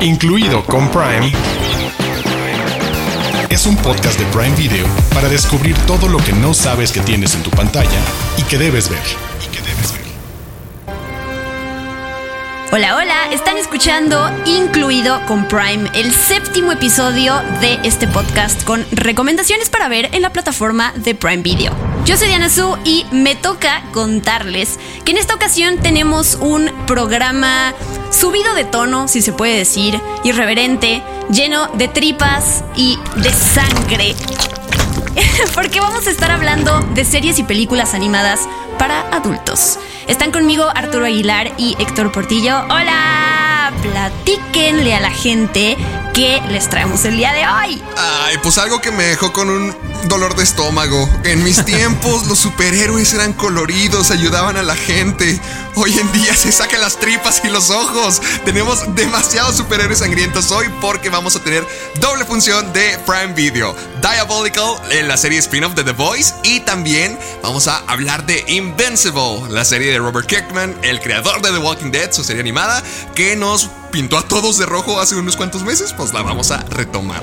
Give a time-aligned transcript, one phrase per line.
[0.00, 1.32] incluido con Prime,
[3.50, 7.34] es un podcast de Prime Video para descubrir todo lo que no sabes que tienes
[7.34, 8.00] en tu pantalla
[8.36, 9.28] y que debes ver.
[12.70, 19.70] Hola, hola, están escuchando Incluido con Prime, el séptimo episodio de este podcast con recomendaciones
[19.70, 21.72] para ver en la plataforma de Prime Video.
[22.04, 27.72] Yo soy Diana Su y me toca contarles que en esta ocasión tenemos un programa
[28.10, 34.14] subido de tono, si se puede decir, irreverente, lleno de tripas y de sangre.
[35.54, 38.48] Porque vamos a estar hablando de series y películas animadas
[38.78, 39.78] para adultos.
[40.06, 42.60] Están conmigo Arturo Aguilar y Héctor Portillo.
[42.64, 43.72] ¡Hola!
[43.82, 45.76] Platíquenle a la gente
[46.18, 47.80] qué les traemos el día de hoy.
[47.96, 49.72] Ay, pues algo que me dejó con un
[50.08, 51.08] dolor de estómago.
[51.22, 55.40] En mis tiempos los superhéroes eran coloridos, ayudaban a la gente.
[55.76, 58.20] Hoy en día se sacan las tripas y los ojos.
[58.44, 61.64] Tenemos demasiados superhéroes sangrientos hoy porque vamos a tener
[62.00, 63.76] doble función de Prime Video.
[64.02, 69.48] Diabolical en la serie spin-off de The Voice y también vamos a hablar de Invincible,
[69.50, 72.82] la serie de Robert Kirkman, el creador de The Walking Dead, su serie animada,
[73.14, 76.58] que nos pintó a todos de rojo hace unos cuantos meses, pues la vamos a
[76.70, 77.20] retomar.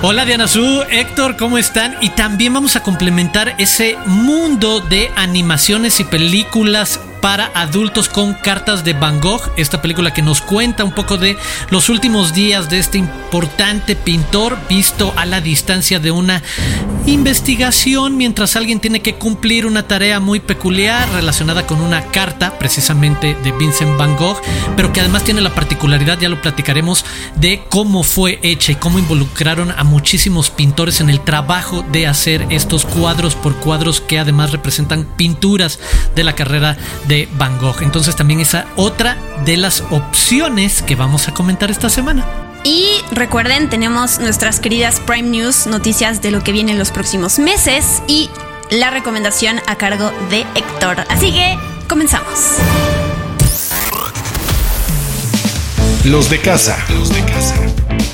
[0.00, 1.94] Hola Diana Su, Héctor, ¿cómo están?
[2.00, 8.84] Y también vamos a complementar ese mundo de animaciones y películas para adultos con cartas
[8.84, 11.36] de Van Gogh, esta película que nos cuenta un poco de
[11.70, 16.40] los últimos días de este importante pintor visto a la distancia de una
[17.04, 23.36] investigación mientras alguien tiene que cumplir una tarea muy peculiar relacionada con una carta precisamente
[23.42, 24.40] de Vincent Van Gogh,
[24.76, 29.00] pero que además tiene la particularidad, ya lo platicaremos, de cómo fue hecha y cómo
[29.00, 34.52] involucraron a muchísimos pintores en el trabajo de hacer estos cuadros por cuadros que además
[34.52, 35.80] representan pinturas
[36.14, 36.76] de la carrera
[37.08, 37.82] de Van Gogh.
[37.82, 42.24] Entonces también esa otra de las opciones que vamos a comentar esta semana.
[42.64, 47.38] Y recuerden, tenemos nuestras queridas Prime News, noticias de lo que viene en los próximos
[47.38, 48.28] meses y
[48.70, 51.04] la recomendación a cargo de Héctor.
[51.08, 51.56] Así que
[51.88, 52.58] comenzamos.
[56.04, 56.76] Los de casa.
[56.90, 57.54] Los de casa.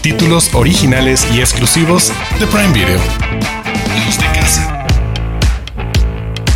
[0.02, 3.00] Títulos originales y exclusivos de Prime Video.
[4.06, 4.86] Los de casa.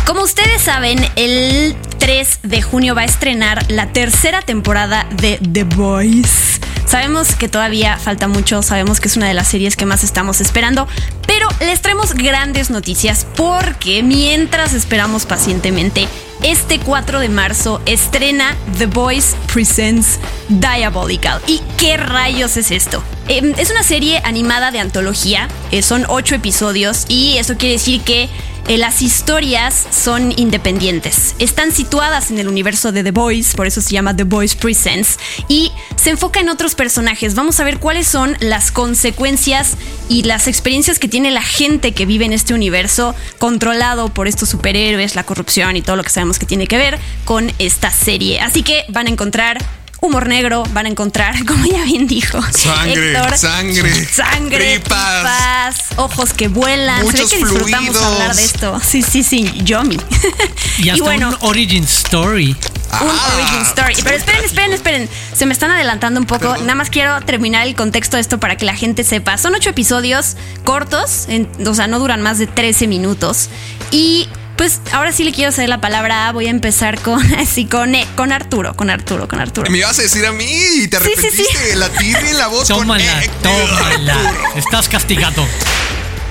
[0.05, 5.63] Como ustedes saben, el 3 de junio va a estrenar la tercera temporada de The
[5.63, 6.59] Voice.
[6.85, 10.39] Sabemos que todavía falta mucho, sabemos que es una de las series que más estamos
[10.39, 10.87] esperando,
[11.25, 16.07] pero les traemos grandes noticias porque mientras esperamos pacientemente,
[16.43, 21.41] este 4 de marzo estrena The Voice Presents Diabolical.
[21.47, 23.03] ¿Y qué rayos es esto?
[23.27, 28.01] Eh, es una serie animada de antología, eh, son 8 episodios y eso quiere decir
[28.01, 28.29] que
[28.67, 31.35] eh, las historias son independientes.
[31.39, 35.19] Están situadas en el universo de The Boys, por eso se llama The Boys Presents,
[35.47, 37.33] y se enfoca en otros personajes.
[37.33, 39.77] Vamos a ver cuáles son las consecuencias
[40.09, 44.49] y las experiencias que tiene la gente que vive en este universo controlado por estos
[44.49, 48.39] superhéroes, la corrupción y todo lo que sabemos que tiene que ver con esta serie.
[48.39, 49.57] Así que van a encontrar
[49.99, 52.39] humor negro van a encontrar, como ya bien dijo.
[52.51, 57.01] Sangre, sangre, sangre, tripas, ojos que vuelan.
[57.03, 58.03] Muchos Se ve que disfrutamos fluidos.
[58.13, 58.79] hablar de esto.
[58.85, 59.97] Sí, sí, sí, Yomi.
[60.77, 62.51] Y hasta bueno, un origin story.
[62.51, 62.55] un
[62.91, 63.95] Ah, origin story.
[64.03, 65.09] Pero esperen, esperen, esperen.
[65.33, 66.41] Se me están adelantando un poco.
[66.41, 66.61] Perdón.
[66.61, 69.39] Nada más quiero terminar el contexto de esto para que la gente sepa.
[69.39, 73.49] Son ocho episodios cortos, en- o sea, no duran más de 13 minutos.
[73.89, 76.31] Y pues ahora sí le quiero ceder la palabra.
[76.31, 79.69] Voy a empezar con así con, eh, con Arturo, con Arturo, con Arturo.
[79.71, 80.45] Me ibas a decir a mí
[80.75, 81.27] y te Sí, sí, sí.
[81.27, 81.75] arrepentiste.
[81.75, 83.51] La tiré en la voz con Tómala, Héctor.
[83.69, 84.17] tómala.
[84.55, 85.45] Estás castigado.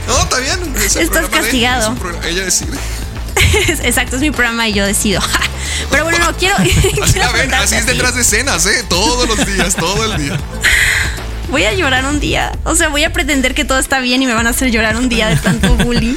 [0.09, 0.61] No, está bien.
[0.85, 1.97] es Estás de- castigado.
[2.21, 2.77] es Ella decide.
[3.85, 5.21] Exacto, es mi programa y yo decido.
[5.91, 6.57] Pero bueno, no, quiero.
[6.57, 6.73] Así,
[7.13, 8.85] quiero a ver, así es detrás de escenas, ¿eh?
[8.89, 10.39] Todos los días, todo el día.
[11.57, 12.53] Voy a llorar un día.
[12.65, 14.95] O sea, voy a pretender que todo está bien y me van a hacer llorar
[14.99, 16.15] un día de tanto bullying.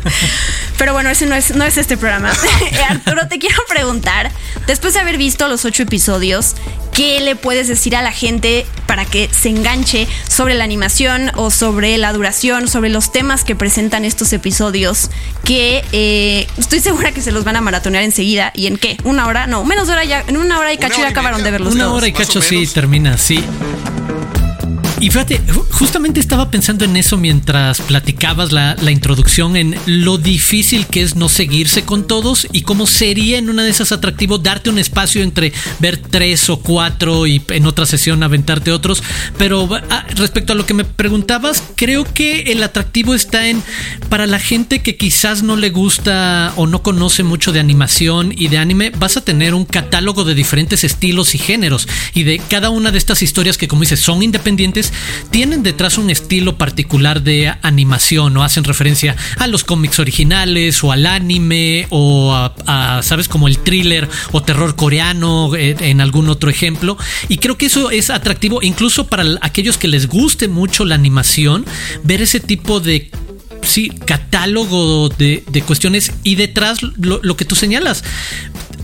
[0.78, 2.32] Pero bueno, ese no es, no es este programa.
[2.88, 4.32] Arturo, te quiero preguntar,
[4.66, 6.54] después de haber visto los ocho episodios,
[6.94, 11.50] ¿qué le puedes decir a la gente para que se enganche sobre la animación o
[11.50, 15.10] sobre la duración, sobre los temas que presentan estos episodios?
[15.44, 18.50] Que eh, estoy segura que se los van a maratonear enseguida.
[18.54, 18.96] ¿Y en qué?
[19.04, 19.46] ¿Una hora?
[19.46, 20.24] No, menos de hora ya.
[20.26, 21.44] En una hora y cacho ya acabaron media.
[21.44, 21.98] de verlos Una todos.
[21.98, 23.44] hora y cacho sí termina, sí.
[25.00, 25.40] Y fíjate,
[25.72, 31.28] justamente estaba pensando en eso mientras platicabas la, introducción, en lo difícil que es no
[31.28, 35.52] seguirse con todos y cómo sería en una de esas atractivos darte un espacio entre
[35.80, 39.02] ver tres o cuatro y en otra sesión aventarte otros.
[39.36, 43.62] Pero ah, respecto a lo que me preguntabas, creo que el atractivo está en
[44.08, 48.48] para la gente que quizás no le gusta o no conoce mucho de animación y
[48.48, 52.70] de anime, vas a tener un catálogo de diferentes estilos y géneros y de cada
[52.70, 54.92] una de estas historias que como dices son independientes,
[55.30, 60.92] tienen detrás un estilo particular de animación o hacen referencia a los cómics originales o
[60.92, 66.50] al anime o a, sabes como el thriller o terror coreano eh, en algún otro
[66.50, 66.96] ejemplo.
[67.28, 71.64] Y creo que eso es atractivo incluso para aquellos que les guste mucho la animación
[72.02, 73.10] ver ese tipo de
[73.62, 78.04] sí, catálogo de, cuestiones y detrás lo, lo, que tú señalas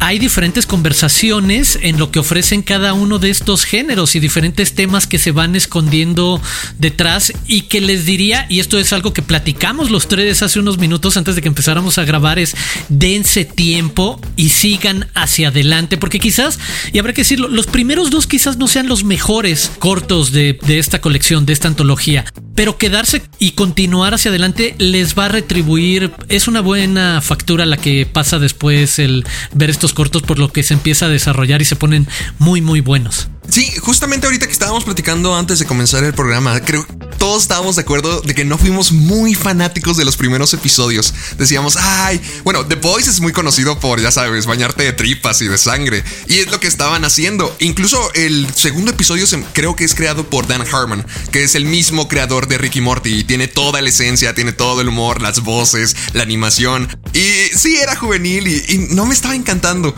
[0.01, 5.07] hay diferentes conversaciones en lo que ofrecen cada uno de estos géneros y diferentes temas
[5.07, 6.41] que se van escondiendo
[6.79, 10.79] detrás y que les diría, y esto es algo que platicamos los tres hace unos
[10.79, 12.57] minutos antes de que empezáramos a grabar, es
[12.89, 16.59] dense tiempo y sigan hacia adelante, porque quizás,
[16.93, 20.79] y habrá que decirlo, los primeros dos quizás no sean los mejores cortos de, de
[20.79, 22.25] esta colección, de esta antología,
[22.55, 27.77] pero quedarse y continuar hacia adelante les va a retribuir, es una buena factura la
[27.77, 31.65] que pasa después el ver estos cortos por lo que se empieza a desarrollar y
[31.65, 32.07] se ponen
[32.39, 33.29] muy muy buenos.
[33.49, 37.77] Sí, justamente ahorita que estábamos platicando antes de comenzar el programa, creo que todos estábamos
[37.77, 41.13] de acuerdo de que no fuimos muy fanáticos de los primeros episodios.
[41.37, 45.49] Decíamos, ay, bueno, The Voice es muy conocido por, ya sabes, bañarte de tripas y
[45.49, 46.03] de sangre.
[46.29, 47.55] Y es lo que estaban haciendo.
[47.59, 52.09] Incluso el segundo episodio creo que es creado por Dan Harmon, que es el mismo
[52.09, 55.97] creador de Ricky Morty y tiene toda la esencia, tiene todo el humor, las voces,
[56.15, 56.89] la animación.
[57.13, 59.95] Y sí, era juvenil y, y no me estaba encantando.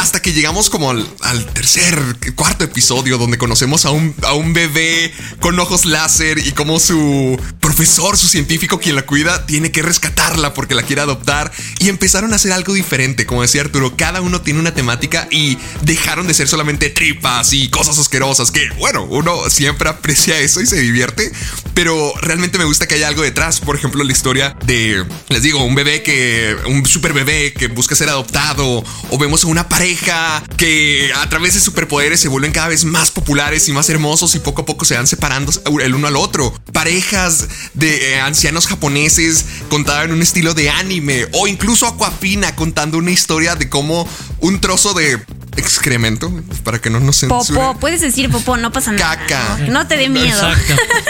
[0.00, 2.00] Hasta que llegamos como al, tercer,
[2.34, 7.38] cuarto episodio donde conocemos a un, a un bebé con ojos láser y como su
[7.70, 12.32] profesor, su científico quien la cuida, tiene que rescatarla porque la quiere adoptar y empezaron
[12.32, 13.26] a hacer algo diferente.
[13.26, 17.70] Como decía Arturo, cada uno tiene una temática y dejaron de ser solamente tripas y
[17.70, 21.30] cosas asquerosas que, bueno, uno siempre aprecia eso y se divierte,
[21.72, 23.60] pero realmente me gusta que haya algo detrás.
[23.60, 27.94] Por ejemplo, la historia de, les digo, un bebé que, un super bebé que busca
[27.94, 32.66] ser adoptado o vemos a una pareja que a través de superpoderes se vuelven cada
[32.66, 36.08] vez más populares y más hermosos y poco a poco se van separando el uno
[36.08, 36.52] al otro.
[36.72, 42.98] Parejas de eh, ancianos japoneses contadas en un estilo de anime o incluso Aquafina contando
[42.98, 44.08] una historia de cómo
[44.40, 45.20] un trozo de
[45.60, 46.32] excremento
[46.64, 47.54] para que no nos censuren.
[47.54, 49.16] Popó, puedes decir popó, no pasa nada.
[49.16, 49.58] Caca.
[49.68, 50.40] No, te dé miedo.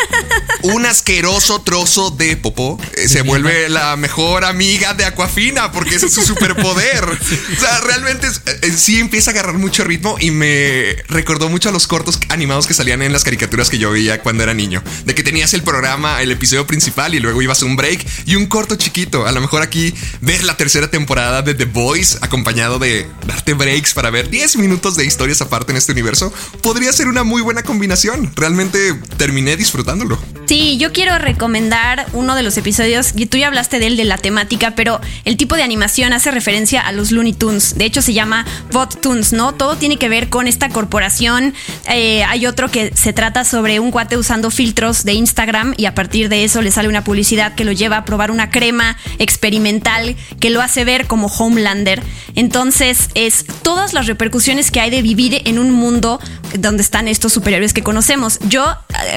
[0.63, 6.07] Un asqueroso trozo de popó eh, se vuelve la mejor amiga de Aquafina porque ese
[6.07, 7.05] es su superpoder.
[7.57, 8.27] o sea, realmente
[8.63, 12.67] eh, sí empieza a agarrar mucho ritmo y me recordó mucho a los cortos animados
[12.67, 14.83] que salían en las caricaturas que yo veía cuando era niño.
[15.05, 18.37] De que tenías el programa, el episodio principal y luego ibas a un break y
[18.37, 19.27] un corto chiquito.
[19.27, 23.95] A lo mejor aquí ver la tercera temporada de The Boys acompañado de darte breaks
[23.95, 26.33] para ver 10 minutos de historias aparte en este universo
[26.63, 28.33] podría ser una muy buena combinación.
[28.35, 30.19] Realmente terminé disfrutándolo.
[30.47, 34.05] Sí, yo quiero recomendar uno de los episodios, y tú ya hablaste de él, de
[34.05, 37.79] la temática, pero el tipo de animación hace referencia a los Looney Tunes.
[37.79, 39.55] De hecho, se llama Bot Tunes, ¿no?
[39.55, 41.55] Todo tiene que ver con esta corporación.
[41.89, 45.95] Eh, hay otro que se trata sobre un cuate usando filtros de Instagram y a
[45.95, 50.17] partir de eso le sale una publicidad que lo lleva a probar una crema experimental
[50.41, 52.03] que lo hace ver como Homelander.
[52.35, 56.21] Entonces, es todas las repercusiones que hay de vivir en un mundo
[56.59, 58.39] donde están estos superhéroes que conocemos.
[58.51, 58.67] Yo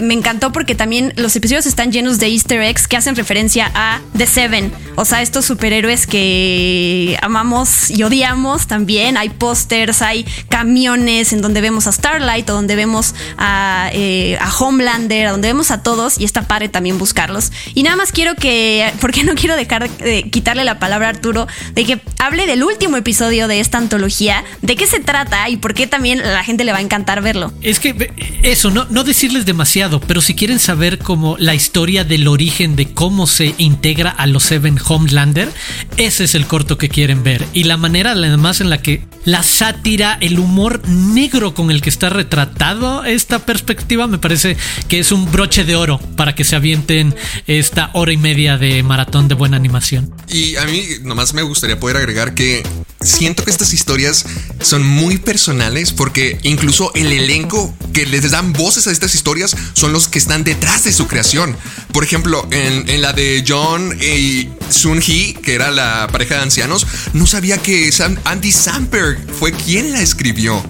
[0.01, 4.01] me encantó porque también los episodios están llenos de easter eggs que hacen referencia a
[4.17, 9.17] The Seven, o sea, estos superhéroes que amamos y odiamos también.
[9.17, 14.55] Hay pósters, hay camiones en donde vemos a Starlight o donde vemos a, eh, a
[14.55, 17.51] Homelander, donde vemos a todos y está padre también buscarlos.
[17.73, 21.47] Y nada más quiero que, porque no quiero dejar de quitarle la palabra a Arturo,
[21.73, 25.73] de que hable del último episodio de esta antología, de qué se trata y por
[25.73, 27.51] qué también a la gente le va a encantar verlo.
[27.61, 28.11] Es que
[28.43, 29.72] eso, no, no decirles demasiado,
[30.05, 34.43] pero si quieren saber como la historia del origen de cómo se integra a los
[34.43, 35.51] Seven Homelander,
[35.97, 37.43] ese es el corto que quieren ver.
[37.53, 41.89] Y la manera además en la que la sátira, el humor negro con el que
[41.89, 44.57] está retratado esta perspectiva, me parece
[44.89, 47.15] que es un broche de oro para que se avienten
[47.47, 50.13] esta hora y media de maratón de buena animación.
[50.29, 52.61] Y a mí nomás me gustaría poder agregar que
[53.01, 54.23] siento que estas historias
[54.61, 59.93] son muy personales porque incluso el elenco que les dan voces a estas historias son
[59.93, 61.55] los que están detrás de su creación.
[61.91, 66.85] Por ejemplo, en, la de John y Sun Hee, que era la pareja de ancianos,
[67.13, 67.91] no sabía que
[68.25, 70.63] Andy Samberg fue quien la escribió.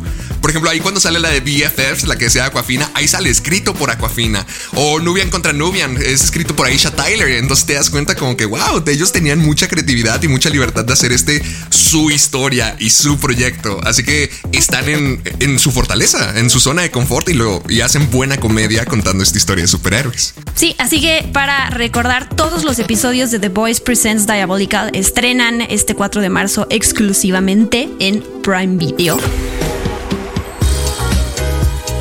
[0.44, 3.74] Por ejemplo, ahí cuando sale la de BFFs, la que sea Aquafina, ahí sale escrito
[3.74, 4.46] por Aquafina.
[4.74, 7.30] O Nubian contra Nubian, es escrito por Aisha Tyler.
[7.30, 10.92] Entonces te das cuenta como que, wow, ellos tenían mucha creatividad y mucha libertad de
[10.92, 13.80] hacer este su historia y su proyecto.
[13.86, 17.80] Así que están en, en su fortaleza, en su zona de confort y, lo, y
[17.80, 20.34] hacen buena comedia contando esta historia de superhéroes.
[20.56, 25.96] Sí, así que para recordar todos los episodios de The Boys Presents Diabolical estrenan este
[25.96, 29.18] 4 de marzo exclusivamente en Prime Video.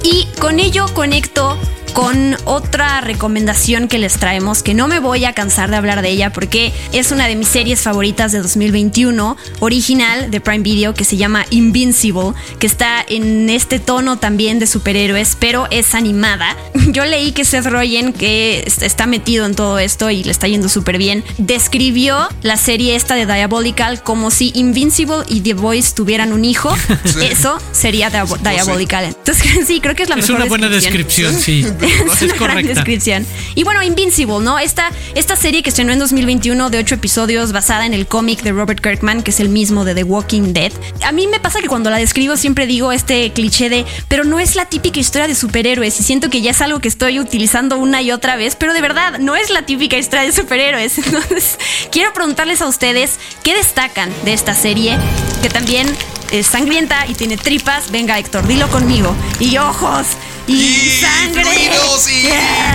[0.02, 1.56] Y con ello conecto
[1.93, 6.11] con otra recomendación que les traemos, que no me voy a cansar de hablar de
[6.11, 11.05] ella porque es una de mis series favoritas de 2021, original de Prime Video, que
[11.05, 16.57] se llama Invincible, que está en este tono también de superhéroes, pero es animada.
[16.89, 20.69] Yo leí que Seth Rogen, que está metido en todo esto y le está yendo
[20.69, 26.33] súper bien, describió la serie esta de Diabolical como si Invincible y The Voice tuvieran
[26.33, 26.75] un hijo.
[27.23, 29.05] Eso sería Diabolical.
[29.05, 31.67] Entonces, sí, creo que es la es mejor una buena descripción, sí.
[32.23, 33.27] es, una gran descripción.
[33.55, 34.59] Y bueno, Invincible, ¿no?
[34.59, 38.53] Esta, esta serie que estrenó en 2021 de ocho episodios basada en el cómic de
[38.53, 40.73] Robert Kirkman, que es el mismo de The Walking Dead.
[41.05, 44.39] A mí me pasa que cuando la describo siempre digo este cliché de, pero no
[44.39, 47.77] es la típica historia de superhéroes y siento que ya es algo que estoy utilizando
[47.77, 50.99] una y otra vez, pero de verdad no es la típica historia de superhéroes.
[51.07, 51.59] Entonces,
[51.91, 54.97] quiero preguntarles a ustedes qué destacan de esta serie,
[55.43, 55.87] que también
[56.31, 57.91] es sangrienta y tiene tripas.
[57.91, 59.15] Venga, Héctor, dilo conmigo.
[59.39, 60.07] Y ojos
[60.47, 61.45] y, sangre.
[61.45, 62.23] Fluidos y,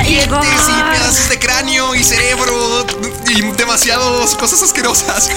[0.08, 2.86] dientes y pedazos de cráneo y cerebro
[3.30, 5.30] y demasiadas cosas asquerosas.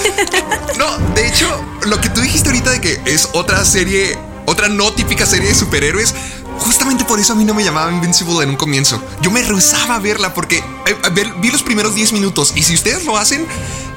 [0.79, 1.47] No, de hecho,
[1.87, 5.55] lo que tú dijiste ahorita de que es otra serie, otra no típica serie de
[5.55, 6.15] superhéroes.
[6.59, 9.03] Justamente por eso a mí no me llamaba Invincible en un comienzo.
[9.23, 13.05] Yo me rehusaba a verla porque eh, vi los primeros 10 minutos y si ustedes
[13.05, 13.47] lo hacen,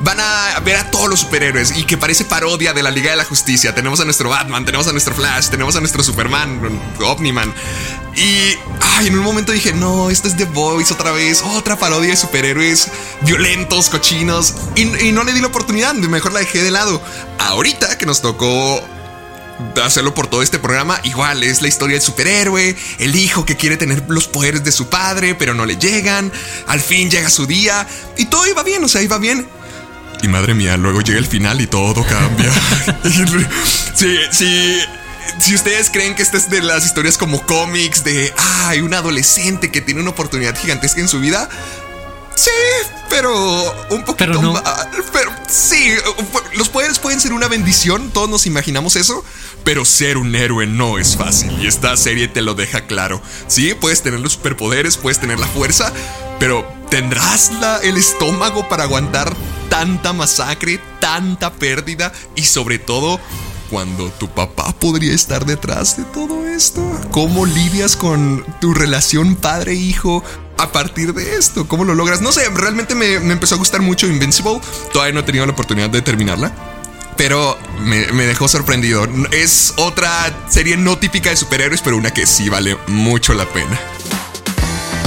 [0.01, 3.17] van a ver a todos los superhéroes y que parece parodia de la Liga de
[3.17, 3.75] la Justicia.
[3.75, 6.59] Tenemos a nuestro Batman, tenemos a nuestro Flash, tenemos a nuestro Superman,
[6.99, 7.53] Omniman.
[8.15, 8.55] Y
[8.97, 12.17] ay, en un momento dije, no, esto es The Boys otra vez, otra parodia de
[12.17, 12.89] superhéroes
[13.21, 14.53] violentos, cochinos.
[14.75, 17.01] Y, y no le di la oportunidad, mejor la dejé de lado.
[17.39, 18.83] Ahorita que nos tocó
[19.83, 20.99] hacerlo por todo este programa.
[21.03, 24.89] Igual es la historia del superhéroe, el hijo que quiere tener los poderes de su
[24.89, 26.31] padre, pero no le llegan.
[26.67, 29.47] Al fin llega su día y todo iba bien, o sea, iba bien.
[30.21, 32.51] Y madre mía, luego llega el final y todo cambia.
[33.95, 34.79] sí, sí.
[35.39, 38.33] Si ustedes creen que esta es de las historias como cómics de,
[38.65, 41.49] ay, un adolescente que tiene una oportunidad gigantesca en su vida,
[42.35, 42.49] Sí,
[43.09, 43.31] pero
[43.91, 44.53] un poquito pero no.
[44.53, 44.63] más.
[45.11, 45.93] Pero sí,
[46.55, 49.23] los poderes pueden ser una bendición, todos nos imaginamos eso,
[49.63, 53.21] pero ser un héroe no es fácil y esta serie te lo deja claro.
[53.47, 55.93] Sí, puedes tener los superpoderes, puedes tener la fuerza,
[56.39, 59.31] pero ¿tendrás la, el estómago para aguantar
[59.69, 63.19] tanta masacre, tanta pérdida y sobre todo
[63.73, 66.79] cuando tu papá podría estar detrás de todo esto?
[67.09, 70.23] ¿Cómo lidias con tu relación padre-hijo?
[70.59, 71.67] a partir de esto?
[71.67, 72.21] ¿Cómo lo logras?
[72.21, 74.61] No sé, realmente me, empezó a gustar mucho Invincible.
[74.93, 76.53] Todavía no he tenido la oportunidad de terminarla.
[77.17, 79.07] Pero me, me, dejó sorprendido.
[79.31, 83.79] Es otra serie no típica de superhéroes, pero una que sí vale mucho la pena.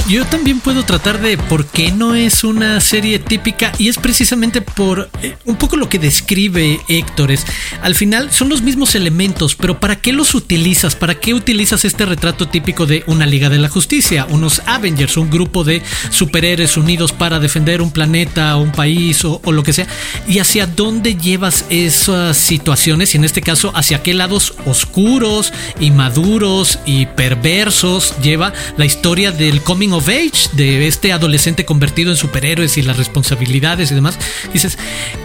[0.07, 4.61] Yo también puedo tratar de por qué no es una serie típica y es precisamente
[4.61, 7.29] por eh, un poco lo que describe Héctor.
[7.29, 7.45] Es,
[7.81, 10.95] al final son los mismos elementos, pero ¿para qué los utilizas?
[10.95, 14.25] ¿Para qué utilizas este retrato típico de una Liga de la Justicia?
[14.29, 19.51] Unos Avengers, un grupo de superhéroes unidos para defender un planeta, un país o, o
[19.51, 19.87] lo que sea.
[20.25, 23.13] ¿Y hacia dónde llevas esas situaciones?
[23.13, 29.61] Y en este caso, ¿hacia qué lados oscuros, inmaduros y perversos lleva la historia del
[29.61, 34.17] coming de este adolescente convertido en superhéroes y las responsabilidades y demás.
[34.53, 34.77] Dices,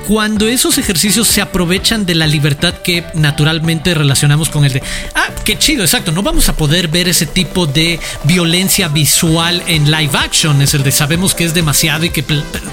[0.06, 4.82] cuando esos ejercicios se aprovechan de la libertad que naturalmente relacionamos con el de,
[5.14, 9.90] ah, qué chido, exacto, no vamos a poder ver ese tipo de violencia visual en
[9.90, 12.24] live action, es el de sabemos que es demasiado y que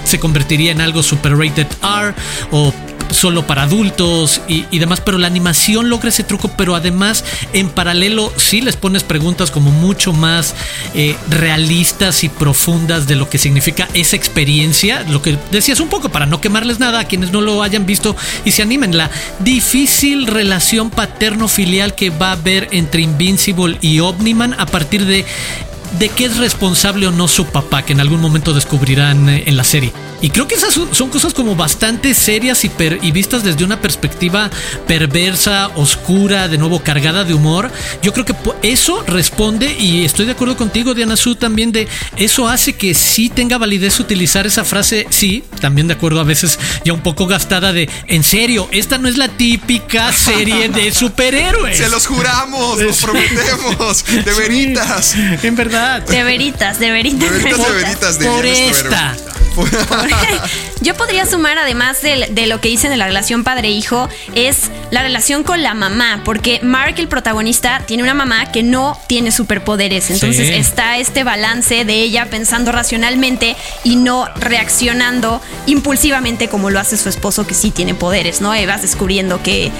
[0.04, 2.14] se convertiría en algo super rated R
[2.50, 2.72] o
[3.10, 8.32] solo para adultos y, demás, pero la animación logra ese truco, pero además en paralelo
[8.36, 10.54] sí les pones preguntas como mucho más
[10.94, 16.08] eh, realistas y profundas de lo que significa esa experiencia, lo que decías un poco
[16.08, 20.26] para no quemarles nada a quienes no lo hayan visto y se animen, la difícil
[20.26, 25.24] relación paterno-filial que va a haber entre Invincible y Omniman a partir de
[25.98, 29.56] de qué es responsable o no su papá, que en algún momento descubrirán eh, en
[29.56, 29.92] la serie.
[30.22, 32.70] Y creo que esas son cosas como bastante serias y,
[33.00, 34.50] y, vistas desde una perspectiva
[34.86, 37.70] perversa, oscura, de nuevo cargada de humor.
[38.02, 42.48] Yo creo que eso responde, y estoy de acuerdo contigo, Diana Su, también de eso
[42.48, 46.92] hace que sí tenga validez utilizar esa frase, sí, también de acuerdo a veces ya
[46.92, 51.78] un poco gastada de, en serio, esta no es la típica serie de superhéroes.
[51.78, 55.14] Se los juramos, los prometemos, de veritas.
[55.14, 55.79] en verdad.
[55.80, 57.20] De veritas, de veritas.
[57.20, 58.18] De veritas, de veritas.
[58.18, 59.29] De Por esta.
[60.80, 65.44] Yo podría sumar, además de, lo que dicen de la relación padre-hijo, es la relación
[65.44, 70.10] con la mamá, porque Mark, el protagonista, tiene una mamá que no tiene superpoderes.
[70.10, 76.96] Entonces está este balance de ella pensando racionalmente y no reaccionando impulsivamente como lo hace
[76.96, 78.56] su esposo, que sí tiene poderes, ¿no?
[78.56, 79.70] Y vas descubriendo qué,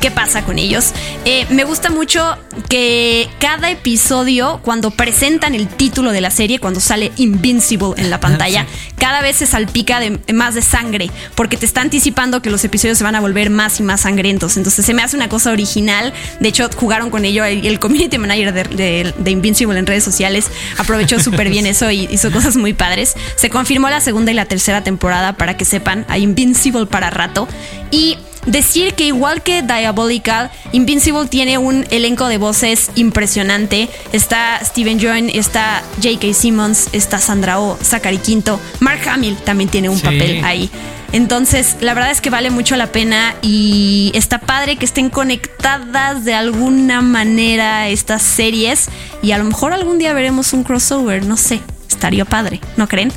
[0.00, 0.92] qué pasa con ellos.
[1.24, 2.36] Eh, me gusta mucho
[2.68, 8.20] que cada episodio, cuando presentan el título de la serie, cuando sale Invincible en la
[8.20, 8.66] pantalla,
[8.98, 12.98] cada vez se salpica de más de sangre, porque te está anticipando que los episodios
[12.98, 14.56] se van a volver más y más sangrientos.
[14.56, 16.12] Entonces se me hace una cosa original.
[16.40, 17.44] De hecho, jugaron con ello.
[17.44, 22.56] El, community manager de, Invincible en redes sociales aprovechó súper bien eso y hizo cosas
[22.56, 23.14] muy padres.
[23.36, 27.46] Se confirmó la segunda y la tercera temporada para que sepan, hay Invincible para rato.
[27.90, 33.88] Y decir que igual que Diabolical, Invincible tiene un elenco de voces impresionante.
[34.12, 36.32] Está Steven Join, está J.K.
[36.34, 40.70] Simmons, está Sandra Oh, Zachary Quinto, Mark Hamill también tiene un papel ahí.
[41.12, 46.24] Entonces, la verdad es que vale mucho la pena y está padre que estén conectadas
[46.24, 48.88] de alguna manera estas series
[49.22, 53.12] y a lo mejor algún día veremos un crossover, no sé, estaría padre, ¿no creen?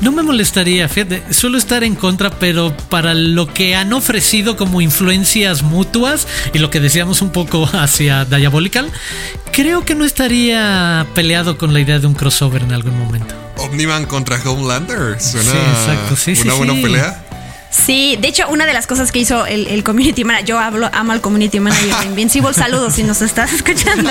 [0.00, 4.80] No me molestaría, fíjate, suelo estar en contra, pero para lo que han ofrecido como
[4.80, 8.90] influencias mutuas y lo que decíamos un poco hacia Diabolical,
[9.52, 13.34] creo que no estaría peleado con la idea de un crossover en algún momento.
[13.58, 15.52] Omniman contra Homelander, suena
[16.44, 17.29] una buena pelea.
[17.70, 21.12] Sí, de hecho, una de las cosas que hizo el, community manager, yo hablo, amo
[21.12, 24.10] al community manager de Invincible, saludos si nos estás escuchando,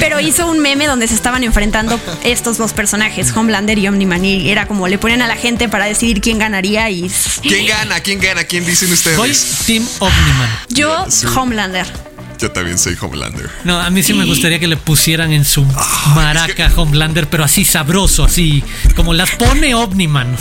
[0.00, 4.50] pero hizo un meme donde se estaban enfrentando estos dos personajes, Homelander y Omniman, y
[4.50, 7.10] era como le ponen a la gente para decidir quién ganaría y...
[7.42, 8.00] ¿Quién gana?
[8.00, 8.44] ¿Quién gana?
[8.44, 9.16] ¿Quién dicen ustedes?
[9.16, 9.32] Voy
[9.66, 10.50] Team Omniman.
[10.68, 12.11] Yo, Homelander.
[12.42, 13.48] Yo también soy Homelander.
[13.62, 15.64] No, a mí sí me gustaría que le pusieran en su
[16.12, 18.64] maraca Homelander, pero así sabroso, así
[18.96, 20.36] como las pone Omniman.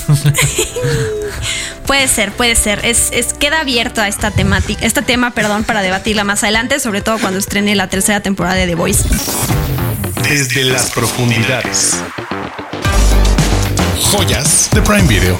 [1.86, 2.84] puede ser, puede ser.
[2.84, 7.01] Es, es, queda abierto a esta temática, este tema, perdón, para debatirla más adelante, sobre
[7.01, 9.03] todo cuando estrene la tercera temporada de The Voice.
[10.24, 11.98] Desde las profundidades.
[14.12, 15.38] Joyas de Prime Video.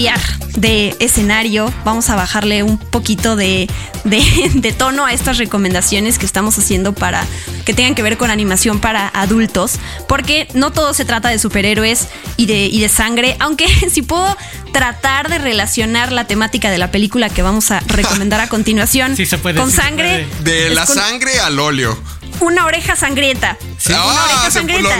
[0.00, 0.20] Cambiar
[0.56, 3.68] de escenario, vamos a bajarle un poquito de,
[4.04, 7.26] de, tono a estas recomendaciones que estamos haciendo para
[7.66, 9.74] que tengan que ver con animación para adultos,
[10.08, 14.36] porque no todo se trata de superhéroes y de, y de sangre, aunque si puedo
[14.72, 19.14] tratar de relacionar la temática de la película que vamos a recomendar a continuación
[19.54, 20.26] con sangre.
[20.44, 21.98] De la sangre al óleo
[22.40, 23.56] una oreja sangrienta.
[23.90, 24.48] Ah,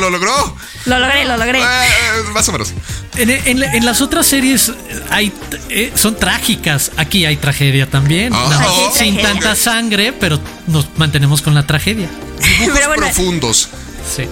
[0.00, 0.56] Lo, logró.
[0.86, 1.60] Lo logré, lo logré.
[1.60, 2.72] Eh, eh, más o menos.
[3.16, 4.72] En, las otras series
[5.10, 5.32] hay,
[5.68, 6.92] eh, son trágicas.
[6.96, 8.32] Aquí hay tragedia también.
[8.34, 8.90] Ah.
[8.94, 12.08] sin tanta sangre, pero nos mantenemos con la tragedia.
[12.60, 13.68] Dibujos profundos.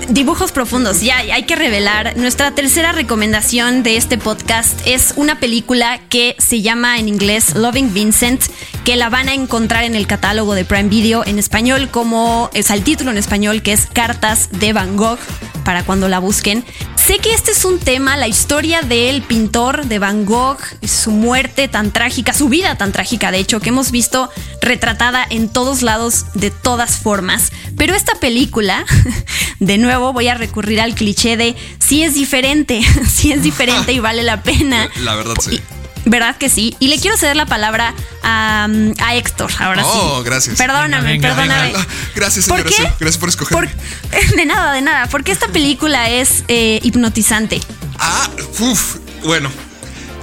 [0.08, 2.16] Dibujos profundos, ya hay que revelar.
[2.16, 7.94] Nuestra tercera recomendación de este podcast es una película que se llama en inglés Loving
[7.94, 8.42] Vincent,
[8.88, 12.70] que la van a encontrar en el catálogo de Prime Video en español, como es
[12.70, 15.18] el título en español, que es Cartas de Van Gogh,
[15.62, 16.64] para cuando la busquen.
[16.96, 21.68] Sé que este es un tema, la historia del pintor de Van Gogh, su muerte
[21.68, 24.30] tan trágica, su vida tan trágica, de hecho, que hemos visto
[24.62, 27.52] retratada en todos lados de todas formas.
[27.76, 28.86] Pero esta película,
[29.58, 33.98] de nuevo voy a recurrir al cliché de si es diferente, si es diferente y
[33.98, 34.88] vale la pena.
[35.04, 35.60] La verdad sí.
[36.08, 36.74] ¿Verdad que sí?
[36.80, 38.66] Y le quiero ceder la palabra a,
[39.12, 39.90] Héctor, ahora sí.
[39.92, 40.56] Oh, gracias.
[40.56, 41.72] Perdóname, perdóname.
[41.76, 42.64] Ah, gracias, señora.
[42.64, 42.82] ¿Por qué?
[42.98, 43.70] Gracias por escogerme.
[44.36, 45.06] de nada, de nada.
[45.08, 47.60] Porque esta película es eh, hipnotizante.
[47.98, 48.96] Ah, uff.
[49.24, 49.50] Bueno,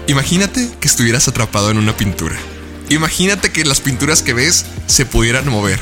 [0.07, 2.35] imagínate que estuvieras atrapado en una pintura.
[2.89, 5.79] Imagínate que las pinturas que ves se pudieran mover.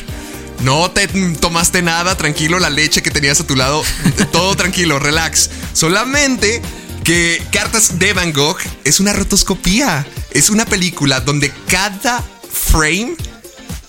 [0.61, 1.07] No te
[1.39, 3.83] tomaste nada, tranquilo, la leche que tenías a tu lado,
[4.31, 5.49] todo tranquilo, relax.
[5.73, 6.61] Solamente
[7.03, 10.07] que Cartas de Van Gogh es una rotoscopía.
[10.31, 13.15] Es una película donde cada frame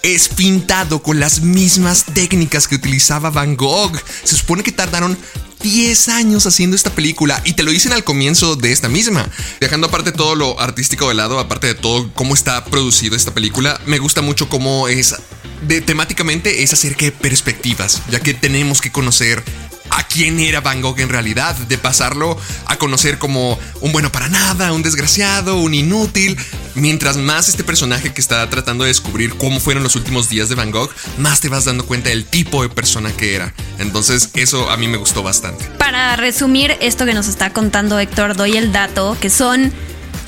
[0.02, 3.96] es pintado con las mismas técnicas que utilizaba Van Gogh.
[4.24, 5.16] Se supone que tardaron
[5.62, 9.28] 10 años haciendo esta película y te lo dicen al comienzo de esta misma.
[9.60, 13.80] Dejando aparte todo lo artístico de lado, aparte de todo cómo está producido esta película,
[13.86, 15.14] me gusta mucho cómo es
[15.86, 19.42] temáticamente es acerca de perspectivas, ya que tenemos que conocer
[19.94, 24.28] a quién era Van Gogh en realidad, de pasarlo a conocer como un bueno para
[24.28, 26.36] nada, un desgraciado, un inútil.
[26.74, 30.56] Mientras más este personaje que está tratando de descubrir cómo fueron los últimos días de
[30.56, 33.54] Van Gogh, más te vas dando cuenta del tipo de persona que era.
[33.78, 35.64] Entonces eso a mí me gustó bastante.
[35.78, 39.72] Para resumir esto que nos está contando Héctor, doy el dato que son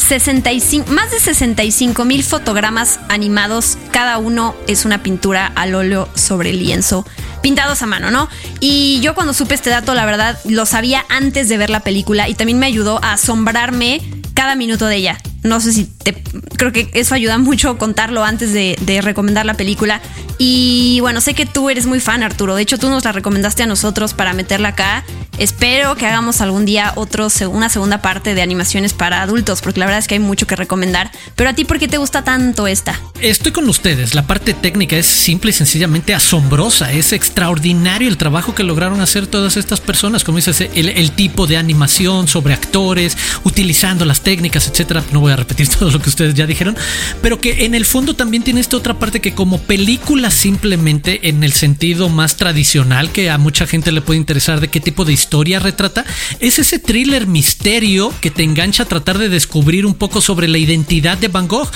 [0.06, 6.52] 65, más de 65 mil fotogramas animados, cada uno es una pintura al óleo sobre
[6.52, 7.04] lienzo,
[7.42, 8.28] pintados a mano, ¿no?
[8.60, 12.28] Y yo cuando supe este dato, la verdad, lo sabía antes de ver la película
[12.28, 14.00] y también me ayudó a asombrarme
[14.32, 15.18] cada minuto de ella.
[15.46, 16.14] No sé si te.
[16.56, 20.00] Creo que eso ayuda mucho contarlo antes de, recomendar la película.
[20.38, 22.56] Y bueno, sé que tú eres muy fan, Arturo.
[22.56, 25.04] De hecho, tú nos la recomendaste a nosotros para meterla acá.
[25.38, 29.86] Espero que hagamos algún día otro, una segunda parte de animaciones para adultos, porque la
[29.86, 31.10] verdad es que hay mucho que recomendar.
[31.34, 32.98] Pero a ti, ¿por qué te gusta tanto esta?
[33.20, 34.14] Estoy con ustedes.
[34.14, 36.92] La parte técnica es simple y sencillamente asombrosa.
[36.92, 40.24] Es extraordinario el trabajo que lograron hacer todas estas personas.
[40.24, 45.04] Como dices, el, el tipo de animación sobre actores, utilizando las técnicas, etcétera.
[45.12, 46.76] No voy a repetir todo lo que ustedes ya dijeron,
[47.22, 51.44] pero que en el fondo también tiene esta otra parte que como película simplemente en
[51.44, 55.12] el sentido más tradicional que a mucha gente le puede interesar de qué tipo de
[55.12, 56.04] historia retrata,
[56.40, 60.58] es ese thriller misterio que te engancha a tratar de descubrir un poco sobre la
[60.58, 61.70] identidad de Van Gogh.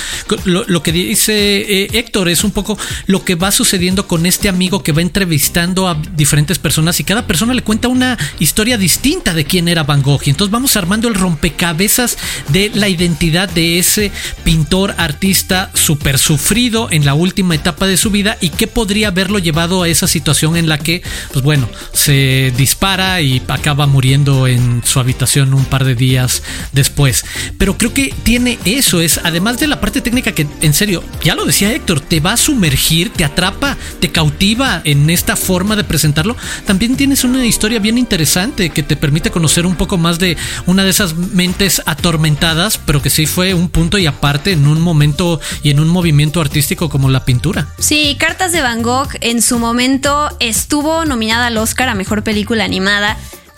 [0.44, 4.82] Lo, que dice eh, Héctor es un poco lo que va sucediendo con este amigo
[4.82, 9.44] que va entrevistando a diferentes personas y cada persona le cuenta una historia distinta de
[9.44, 10.22] quién era Van Gogh.
[10.24, 12.16] Y entonces vamos armando el rompecabezas
[12.48, 14.12] de la identidad de ese
[14.44, 19.38] pintor artista súper sufrido en la última etapa de su vida y qué podría haberlo
[19.38, 24.82] llevado a esa situación en la que, pues bueno, se dispara y acaba muriendo en
[24.84, 27.24] su habitación un par de días después.
[27.58, 31.34] Pero creo que tiene eso, es además de la parte técnica que en serio, ya
[31.34, 35.84] lo decía Héctor, te va a sumergir, te atrapa, te cautiva en esta forma de
[35.84, 36.36] presentarlo.
[36.66, 40.36] También tienes una historia bien interesante que te permite conocer un poco más de
[40.66, 44.80] una de esas mentes atormentadas, pero que sí fue un punto y aparte en un
[44.80, 47.68] momento y en un movimiento artístico como la pintura.
[47.78, 52.64] Sí, Cartas de Van Gogh en su momento estuvo nominada al Oscar a Mejor Película
[52.64, 53.16] Animada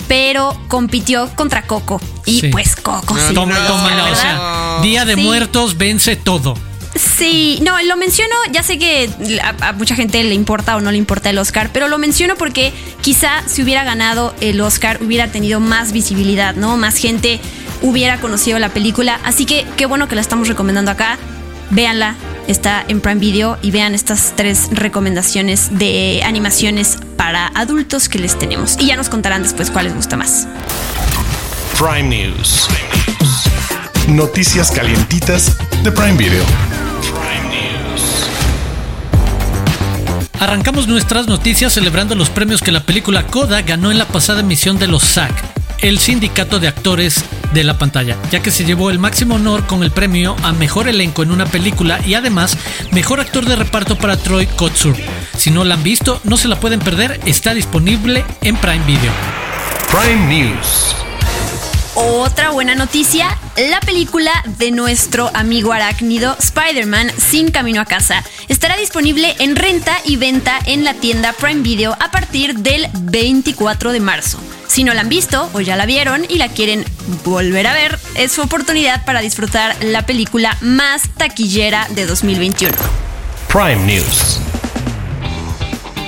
[0.08, 2.00] pero compitió contra Coco.
[2.26, 2.48] Y sí.
[2.48, 3.16] pues Coco.
[3.16, 5.20] sí, toma, toma, o sea, Día de sí.
[5.22, 6.54] Muertos vence todo.
[6.94, 9.08] Sí, no, lo menciono, ya sé que
[9.42, 12.36] a, a, mucha gente le importa o no le importa el Oscar, pero lo menciono
[12.36, 16.76] porque quizá si hubiera ganado el Oscar hubiera tenido más visibilidad, ¿no?
[16.76, 17.40] Más gente
[17.82, 21.18] hubiera conocido la película, así que qué bueno que la estamos recomendando acá.
[21.70, 22.16] Véanla,
[22.48, 28.38] está en Prime Video y vean estas tres recomendaciones de animaciones para adultos que les
[28.38, 28.76] tenemos.
[28.78, 30.46] Y ya nos contarán después cuál les gusta más.
[31.78, 32.68] Prime News.
[34.08, 36.44] Noticias calientitas de Prime Video.
[40.42, 44.76] Arrancamos nuestras noticias celebrando los premios que la película Coda ganó en la pasada emisión
[44.76, 45.30] de los SAG,
[45.82, 49.82] el sindicato de actores de la pantalla, ya que se llevó el máximo honor con
[49.82, 52.56] el premio a mejor elenco en una película y además
[52.92, 54.96] mejor actor de reparto para Troy Kotsur.
[55.36, 59.12] Si no la han visto, no se la pueden perder, está disponible en Prime Video.
[59.90, 60.96] Prime News.
[61.94, 63.36] Otra buena noticia,
[63.70, 69.98] la película de nuestro amigo arácnido Spider-Man Sin Camino a Casa estará disponible en renta
[70.06, 74.40] y venta en la tienda Prime Video a partir del 24 de marzo.
[74.72, 76.82] Si no la han visto o ya la vieron y la quieren
[77.24, 82.74] volver a ver, es su oportunidad para disfrutar la película más taquillera de 2021.
[83.48, 84.40] Prime News.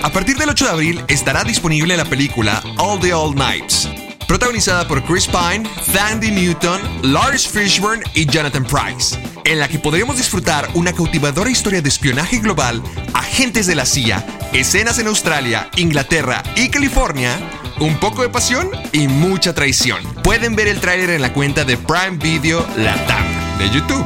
[0.03, 3.87] A partir del 8 de abril estará disponible la película All the Old Nights,
[4.27, 10.17] protagonizada por Chris Pine, Thandi Newton, Lars Fishburne y Jonathan Price, en la que podremos
[10.17, 14.25] disfrutar una cautivadora historia de espionaje global, agentes de la CIA,
[14.55, 17.39] escenas en Australia, Inglaterra y California,
[17.81, 20.03] un poco de pasión y mucha traición.
[20.23, 23.25] Pueden ver el tráiler en la cuenta de Prime Video Latam
[23.59, 24.05] de YouTube.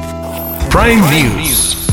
[0.71, 1.88] Prime News.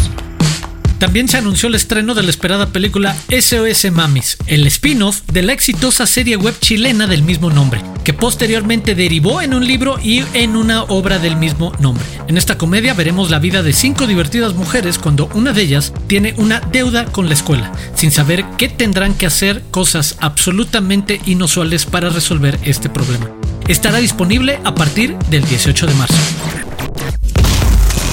[0.99, 5.51] También se anunció el estreno de la esperada película SOS Mamis, el spin-off de la
[5.51, 10.55] exitosa serie web chilena del mismo nombre, que posteriormente derivó en un libro y en
[10.55, 12.05] una obra del mismo nombre.
[12.29, 16.34] En esta comedia veremos la vida de cinco divertidas mujeres cuando una de ellas tiene
[16.38, 22.10] una deuda con la escuela, sin saber qué tendrán que hacer cosas absolutamente inusuales para
[22.10, 23.29] resolver este problema.
[23.67, 26.15] Estará disponible a partir del 18 de marzo.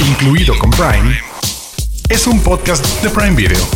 [0.09, 1.32] Incluido con Prime
[2.13, 3.67] es un podcast de Prime Video.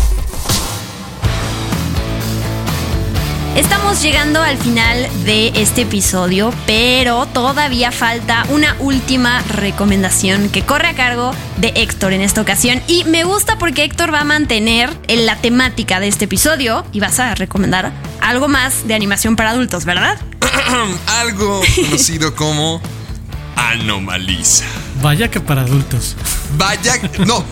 [3.56, 10.88] Estamos llegando al final de este episodio, pero todavía falta una última recomendación que corre
[10.88, 12.82] a cargo de Héctor en esta ocasión.
[12.86, 17.18] Y me gusta porque Héctor va a mantener la temática de este episodio y vas
[17.18, 20.18] a recomendar algo más de animación para adultos, ¿verdad?
[21.06, 22.82] Algo conocido como
[23.56, 24.66] Anomaliza.
[25.02, 26.16] Vaya que para adultos.
[26.56, 27.44] Vaya, no,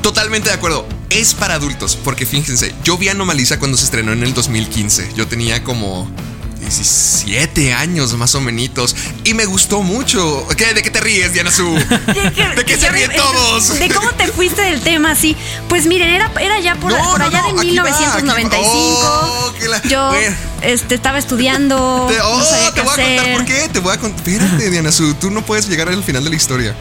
[0.00, 0.86] totalmente de acuerdo.
[1.10, 5.12] Es para adultos, porque fíjense, yo vi Anomaliza cuando se estrenó en el 2015.
[5.16, 6.10] Yo tenía como
[6.68, 10.46] 17 años más o menos y me gustó mucho.
[10.56, 11.64] ¿Qué, ¿De qué te ríes, Diana Su?
[12.56, 13.78] ¿De qué se ríen todos?
[13.78, 15.34] De cómo te fuiste del tema, sí.
[15.68, 18.66] Pues miren, era, era ya por, No, por no, allá no, de aquí va, 1995.
[18.66, 19.26] aquí va.
[19.26, 20.36] Oh, la- Yo Bueno.
[20.62, 23.68] este, estaba estudiando, Te, oh, sabía te voy a contar por qué.
[23.72, 24.28] Te voy a contar.
[24.28, 25.14] Espérate, Diana Su.
[25.14, 26.76] Tú no puedes llegar al final de la historia.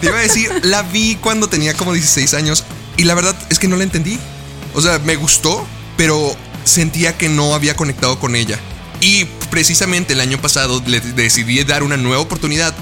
[0.00, 2.64] Te iba a decir, la vi cuando tenía como 16 años
[2.96, 4.18] y la verdad es que no la entendí.
[4.74, 8.58] O sea, me gustó, pero sentía que no había conectado con ella.
[9.00, 12.74] Y precisamente el año pasado le decidí dar una nueva oportunidad.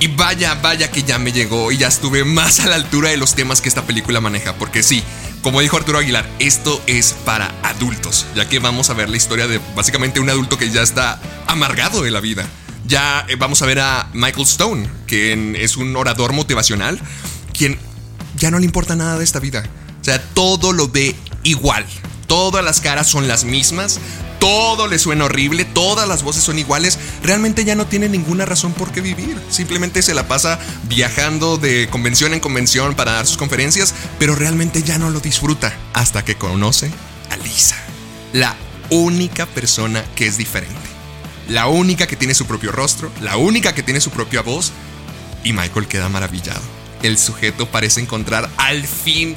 [0.00, 3.18] Y vaya, vaya que ya me llegó y ya estuve más a la altura de
[3.18, 4.54] los temas que esta película maneja.
[4.54, 5.04] Porque sí,
[5.42, 8.26] como dijo Arturo Aguilar, esto es para adultos.
[8.34, 12.02] Ya que vamos a ver la historia de básicamente un adulto que ya está amargado
[12.02, 12.46] de la vida.
[12.86, 16.98] Ya eh, vamos a ver a Michael Stone, quien es un orador motivacional,
[17.52, 17.78] quien
[18.36, 19.64] ya no le importa nada de esta vida.
[20.00, 21.84] O sea, todo lo ve igual.
[22.26, 24.00] Todas las caras son las mismas.
[24.40, 26.98] Todo le suena horrible, todas las voces son iguales.
[27.22, 29.38] Realmente ya no tiene ninguna razón por qué vivir.
[29.50, 34.82] Simplemente se la pasa viajando de convención en convención para dar sus conferencias, pero realmente
[34.82, 36.90] ya no lo disfruta hasta que conoce
[37.30, 37.76] a Lisa.
[38.32, 38.56] La
[38.88, 40.74] única persona que es diferente.
[41.48, 44.72] La única que tiene su propio rostro, la única que tiene su propia voz.
[45.44, 46.60] Y Michael queda maravillado.
[47.02, 49.36] El sujeto parece encontrar al fin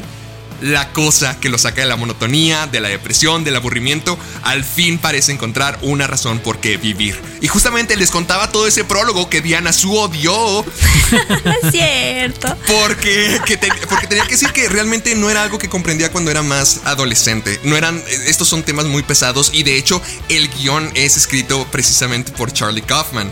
[0.63, 4.17] la cosa que lo saca de la monotonía, de la depresión, del aburrimiento.
[4.43, 7.19] Al fin parece encontrar una razón por qué vivir.
[7.41, 10.61] Y justamente les contaba todo ese prólogo que Diana Su odió
[11.63, 12.55] Es cierto.
[12.67, 16.31] porque, que te- porque tenía que decir que realmente no era algo que comprendía cuando
[16.31, 17.59] era más adolescente.
[17.63, 22.31] No eran, estos son temas muy pesados y de hecho el guion es escrito precisamente
[22.31, 23.31] por Charlie Kaufman.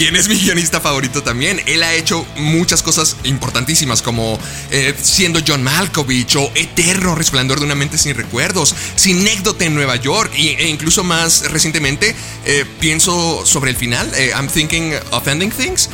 [0.00, 1.60] Quien es mi guionista favorito también.
[1.66, 4.38] Él ha hecho muchas cosas importantísimas, como
[4.70, 9.96] eh, siendo John Malkovich o Eterno Resplandor de una mente sin recuerdos, Sinécdote en Nueva
[9.96, 12.14] York, y- e incluso más recientemente
[12.46, 15.90] eh, pienso sobre el final, eh, I'm Thinking of Ending Things,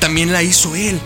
[0.00, 0.98] también la hizo él.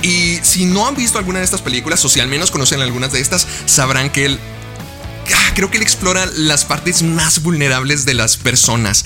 [0.00, 3.12] Y si no han visto alguna de estas películas, o si al menos conocen algunas
[3.12, 4.40] de estas, sabrán que él.
[5.34, 9.04] Ah, Creo que él explora las partes más vulnerables de las personas.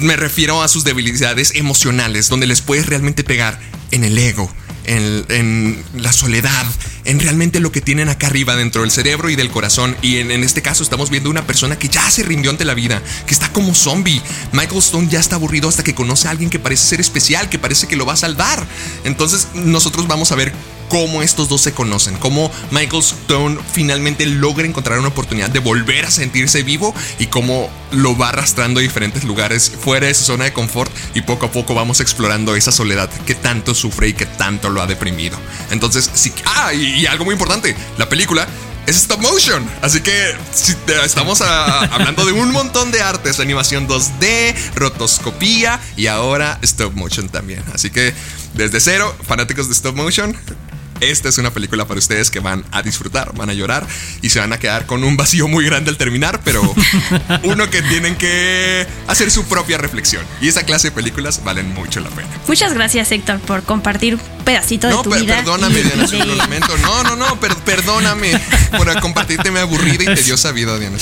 [0.00, 3.58] Me refiero a sus debilidades emocionales, donde les puedes realmente pegar
[3.90, 4.50] en el ego,
[4.84, 6.66] en, la soledad,
[7.04, 9.96] en realmente lo que tienen acá arriba dentro del cerebro y del corazón.
[10.02, 13.02] Y en este caso estamos viendo una persona que ya se rindió ante la vida,
[13.26, 14.22] que está como zombie.
[14.52, 17.58] Michael Stone ya está aburrido hasta que conoce a alguien que parece ser especial, que
[17.58, 18.66] parece que lo va a salvar.
[19.04, 20.52] Entonces nosotros vamos a ver
[20.88, 26.06] cómo estos dos se conocen, cómo Michael Stone finalmente logra encontrar una oportunidad de volver
[26.06, 30.44] a sentirse vivo y cómo lo va arrastrando a diferentes lugares fuera de su zona
[30.44, 34.26] de confort y poco a poco vamos explorando esa soledad que tanto sufre y que
[34.26, 35.38] tanto lo ha deprimido.
[35.70, 38.46] Entonces, sí, ah, y, algo muy importante, la película
[38.86, 39.68] es stop motion.
[39.82, 40.34] Así que
[41.04, 47.62] estamos hablando de un montón de artes, animación 2D, rotoscopía y ahora stop motion también.
[47.74, 48.14] Así que
[48.54, 50.36] desde cero, fanáticos de stop motion,
[51.00, 53.86] esta es una película para ustedes que van a disfrutar, van a llorar
[54.22, 56.62] y se van a quedar con un vacío muy grande al terminar, pero
[57.44, 60.24] uno que tienen que hacer su propia reflexión.
[60.40, 62.28] Y esa clase de películas valen mucho la pena.
[62.46, 65.36] Muchas gracias, Héctor, por compartir un pedacito de No, tu per- vida.
[65.36, 66.68] perdóname, y Diana, de- lo lamento.
[66.82, 68.32] No, no, no, per- perdóname
[68.76, 70.96] por compartirte mi aburrida y tediosa vida, Diana.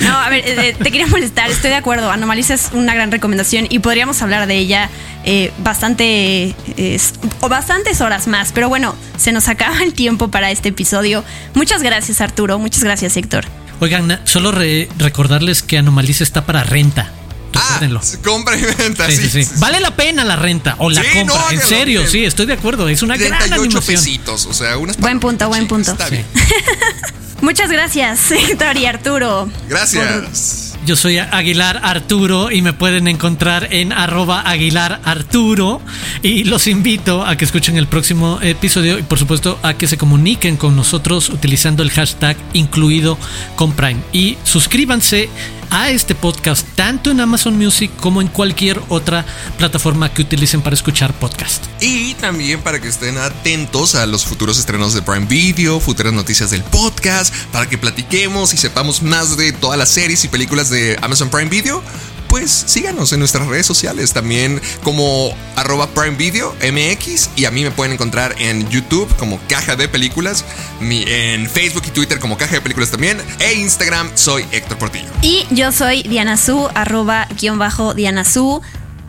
[0.00, 2.10] No, a ver, eh, te quería molestar, estoy de acuerdo.
[2.10, 4.88] Anomaliza es una gran recomendación y podríamos hablar de ella
[5.30, 7.00] eh, bastante eh,
[7.40, 8.50] o bastantes horas más.
[8.52, 11.22] Pero bueno, se nos acaba el tiempo para este episodio.
[11.54, 12.58] Muchas gracias, Arturo.
[12.58, 13.44] Muchas gracias, Héctor.
[13.80, 17.12] Oigan, solo re- recordarles que Anomaliza está para renta.
[17.54, 18.00] Ah, Recuérdenlo.
[18.24, 19.48] compra y venta, Sí, sí.
[19.58, 21.34] Vale la pena la renta o la Sí, compra.
[21.36, 22.88] no, en serio, sí, estoy de acuerdo.
[22.88, 23.96] Es una gran 38 animación.
[23.96, 25.92] pesitos, o sea, unas Buen punto, buen punto.
[25.92, 26.16] Está Sí.
[26.16, 26.26] bien.
[27.40, 29.48] Muchas gracias, Héctor y Arturo.
[29.68, 30.67] Gracias.
[30.88, 35.82] Yo soy Aguilar Arturo y me pueden encontrar en arroba Aguilar Arturo.
[36.22, 39.98] Y los invito a que escuchen el próximo episodio y por supuesto a que se
[39.98, 43.18] comuniquen con nosotros utilizando el hashtag incluido
[43.54, 44.00] con Prime.
[44.14, 45.28] Y suscríbanse
[45.70, 49.24] a este podcast tanto en Amazon Music como en cualquier otra
[49.56, 51.64] plataforma que utilicen para escuchar podcast.
[51.80, 56.50] Y también para que estén atentos a los futuros estrenos de Prime Video, futuras noticias
[56.50, 60.98] del podcast, para que platiquemos y sepamos más de todas las series y películas de
[61.02, 61.82] Amazon Prime Video
[62.28, 67.64] pues síganos en nuestras redes sociales también como arroba Prime Video MX y a mí
[67.64, 70.44] me pueden encontrar en YouTube como Caja de Películas,
[70.80, 75.08] en Facebook y Twitter como Caja de Películas también e Instagram soy Héctor Portillo.
[75.22, 78.62] Y yo soy Diana Su, arroba guion bajo Diana Su.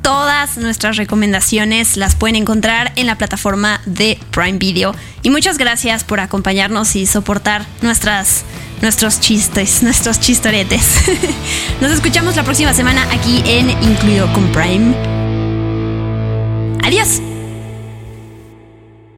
[0.10, 4.96] Todas nuestras recomendaciones las pueden encontrar en la plataforma de Prime Video.
[5.22, 8.44] Y muchas gracias por acompañarnos y soportar nuestras
[8.82, 10.96] nuestros chistes, nuestros chistoretes.
[11.80, 14.96] Nos escuchamos la próxima semana aquí en Incluido con Prime.
[16.84, 17.22] Adiós.